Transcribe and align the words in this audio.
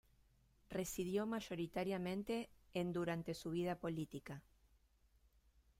Residió 0.71 1.27
mayoritariamente 1.27 2.49
en 2.73 2.91
durante 2.91 3.35
su 3.35 3.51
vida 3.51 3.75
política. 3.75 4.41